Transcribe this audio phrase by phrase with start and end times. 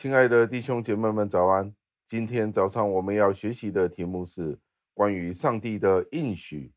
[0.00, 1.74] 亲爱的弟兄姐妹们，早安！
[2.06, 4.58] 今天早上我们要学习的题目是
[4.94, 6.72] 关于上帝的应许。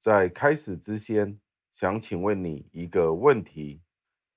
[0.00, 1.38] 在开始之前，
[1.72, 3.82] 想请问你一个问题：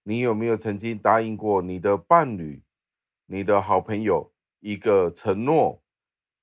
[0.03, 2.61] 你有没有曾经答应过你的伴侣、
[3.25, 5.81] 你的好朋友一个承诺？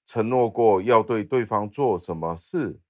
[0.06, 2.80] 承诺过要对对方做什么事，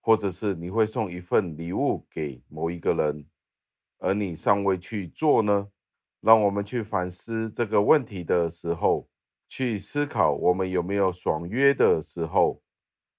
[0.00, 3.24] 或者是你会送一份礼物给某一个人，
[3.98, 5.68] 而你尚未去做呢？
[6.24, 9.06] 让我们去反思这个问题的时候，
[9.46, 12.62] 去思考我们有没有爽约的时候。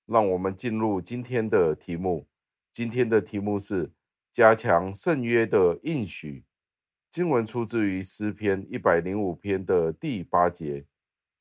[0.07, 2.27] 让我们进入今天的题目。
[2.71, 3.91] 今天的题目是
[4.31, 6.43] 加强圣约的应许。
[7.11, 10.85] 经文出自于诗篇一百零五篇的第八节。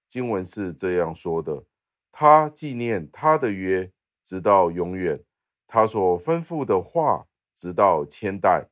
[0.09, 1.65] 经文是这样说的：
[2.13, 3.91] 他纪念他的约，
[4.23, 5.19] 直到永远；
[5.67, 8.69] 他所吩咐的话，直到千代。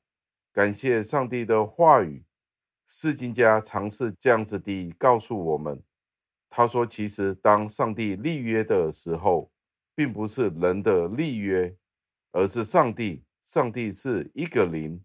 [0.53, 2.23] 感谢上帝的话语。
[2.95, 5.83] 释经家尝试这样子地告诉我们，
[6.51, 9.51] 他说：“其实当上帝立约的时候，
[9.95, 11.75] 并不是人的立约，
[12.33, 13.25] 而是上帝。
[13.47, 15.03] 上帝是一个灵，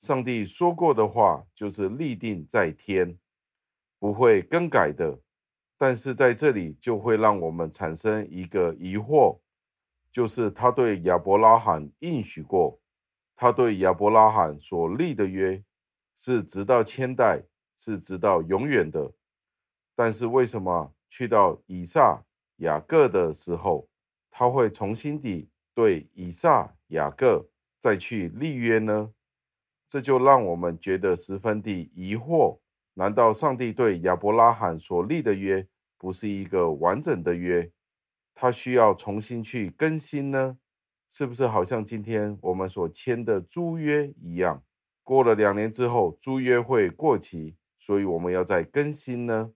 [0.00, 3.18] 上帝说过的话就是立定在天，
[3.98, 5.20] 不会更改的。
[5.76, 9.38] 但是在这里就会让我们产生一个疑惑，
[10.10, 12.80] 就是他对亚伯拉罕应许过，
[13.36, 15.62] 他对亚伯拉罕所立的约。”
[16.18, 17.42] 是直到千代，
[17.78, 19.12] 是直到永远的。
[19.94, 22.22] 但是为什么去到以撒、
[22.56, 23.88] 雅各的时候，
[24.30, 29.14] 他会重新地对以撒、雅各再去立约呢？
[29.86, 32.58] 这就让我们觉得十分的疑惑。
[32.94, 37.70] 难道上帝对亚伯拉罕所立的约不是一个完整的约？
[38.34, 40.58] 他需要重新去更新呢？
[41.10, 44.62] 是不是好像今天我们所签的租约一样？
[45.08, 49.52] 过了两年之后，租约会过期，所以我们要再更新呢。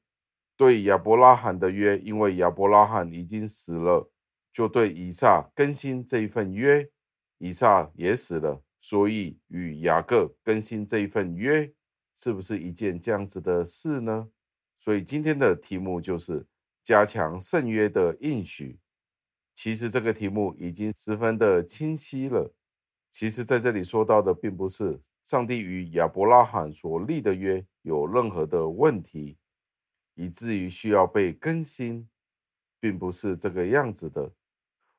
[0.56, 4.10] 对亚伯拉罕的约，因为亚伯拉罕已经死了，
[4.50, 6.88] 就对以撒更新这一份约。
[7.36, 11.70] 以撒也死了，所以与雅各更新这一份约，
[12.16, 14.30] 是不是一件这样子的事呢？
[14.80, 16.46] 所以今天的题目就是
[16.82, 18.78] 加强圣约的应许。
[19.54, 22.54] 其实这个题目已经十分的清晰了。
[23.10, 24.98] 其实在这里说到的，并不是。
[25.24, 29.38] 上帝与亚伯拉罕所立的约有任何的问题，
[30.14, 32.08] 以至于需要被更新，
[32.80, 34.32] 并不是这个样子的。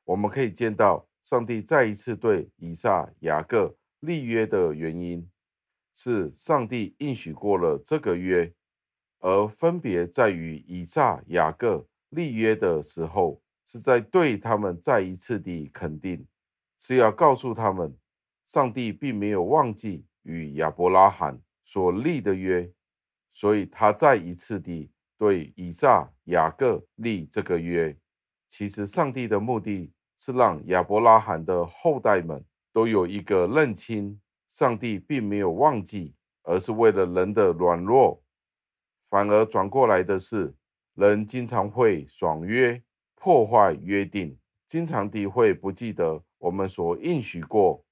[0.04, 5.30] 我们可以见到，上帝再一次对以撒、雅各立约的原因，
[5.94, 8.52] 是上帝应许过了这个约，
[9.20, 16.26] 而分别在于以撒、雅各立约的时候，是在对他们再一次的肯定，
[16.80, 17.96] 是要告诉他们，
[18.46, 20.04] 上帝并没有忘记。
[20.24, 22.70] 与亚伯拉罕所立的约，
[23.32, 27.96] 所以他再一次地对以撒、雅各立这个约。
[28.48, 34.20] 其实，上帝的目的是让亚伯拉罕的后代们都有一个认清，
[34.50, 38.22] 上帝并没有忘记，而是为了人的软弱。
[39.10, 40.54] 反而转过来的是，
[40.94, 42.82] 人经常会爽约，
[43.16, 47.83] 破坏约定，经常地会不记得我们所应许过。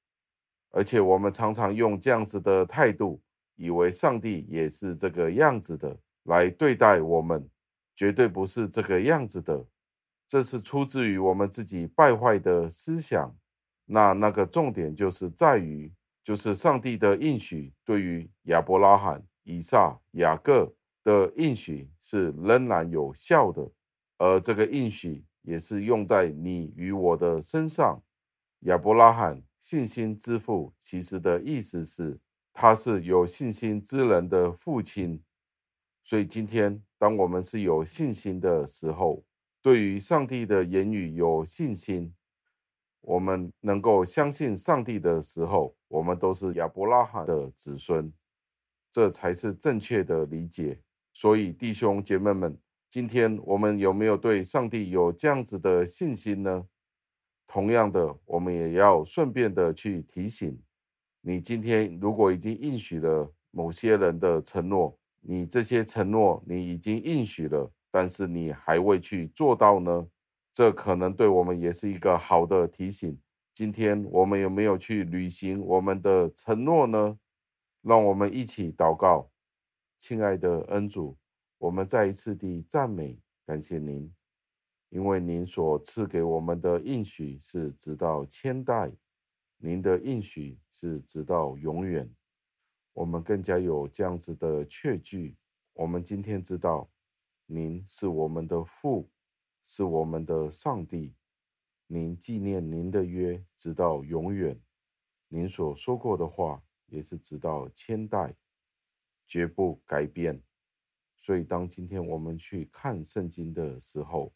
[0.72, 3.21] 而且我们常常用这样子的态度，
[3.56, 5.94] 以为上帝也是这个样子的
[6.25, 7.47] 来对待我们，
[7.94, 9.65] 绝对不是这个样子的。
[10.27, 13.37] 这是出自于我们自己败坏的思想。
[13.84, 15.93] 那那个重点就是在于，
[16.25, 20.72] 就是上帝的应许对于亚伯拉罕、以撒、雅各
[21.05, 23.71] 的应许是仍然有效的，
[24.16, 28.02] 而这个应许也是用在你与我的身上。
[28.61, 29.43] 亚伯拉罕。
[29.62, 32.19] 信心之父，其实的意思是，
[32.53, 35.23] 他是有信心之人的父亲。
[36.05, 39.25] 所以今天，当我们是有信心的时候，
[39.62, 42.12] 对于上帝的言语有信心，
[43.03, 48.12] 我们能够相信上帝的时候，我们都是亚伯拉罕的子孙，
[48.91, 50.81] 这才是正确的理解。
[51.14, 52.59] 所以，弟兄姐妹们，
[52.91, 56.67] 今天我们有没有对上帝有这样子的信心呢？
[57.52, 60.58] 同样的，我们也要顺便的去提醒
[61.20, 70.08] 你：今天如果已经应许了某些人的承诺，你这些承诺你已经应许了，但是你还未去做到呢？
[70.50, 73.20] 这可能对我们也是一个好的提醒。
[73.52, 77.19] 今天我们有没有去履行我们的承诺呢？
[77.82, 79.28] 让我们一起祷告，
[79.99, 81.19] 亲爱的恩主，
[81.58, 84.10] 我们再一次的赞美感谢您。
[84.93, 88.93] 因为您所赐给我们的应许是直到千代，
[89.56, 92.06] 您的应许是直到永远，
[92.93, 95.35] 我们更加有这样子的确据，
[95.73, 96.91] 我们今天知道，
[97.47, 99.09] 您是我们的父，
[99.65, 101.15] 是我们的上帝。
[101.87, 104.61] 您纪念您的约，直到永远。
[105.29, 108.35] 您所说过的话，也是直到千代，
[109.27, 110.43] 绝不改变。
[111.23, 114.31] 所以，当今天我们去看圣经的时候，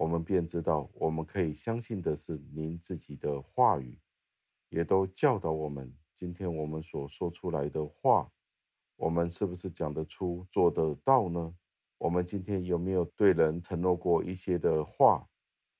[0.00, 3.98] 我们便知道，我们可以相信的是您自己的话语，
[4.70, 5.94] 也都教导我们。
[6.14, 8.32] 今天我们所说出来的话，
[8.96, 11.54] 我们是不是讲得出、做得到呢？
[11.98, 15.28] 我们今天有没有对人承诺过一些的话？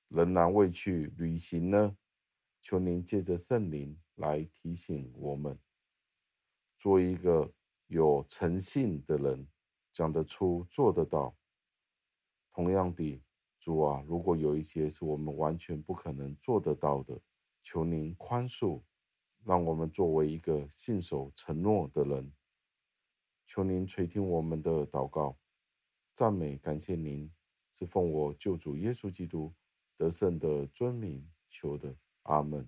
[0.08, 1.96] 仍然未去履行呢？
[2.61, 5.58] 求您借着圣灵来提醒我们，
[6.76, 7.50] 做一个
[7.87, 9.49] 有诚信的人，
[9.94, 11.34] 讲得出、做得到。
[12.52, 13.23] 同样的，
[13.60, 17.20] 主啊，如果有一些是我们完全不可能做得到的，
[17.62, 18.80] 求您宽恕，
[19.44, 22.32] 让我们作为一个信守承诺的人。
[23.46, 25.36] 求您垂听我们的祷告，
[26.14, 27.30] 赞美感谢您，
[27.72, 29.52] 是奉我救主耶稣基督。
[29.96, 32.66] 得胜的尊名求的，阿门。